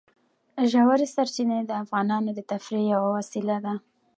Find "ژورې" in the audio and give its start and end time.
0.71-1.07